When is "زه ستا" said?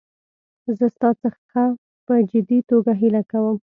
0.77-1.09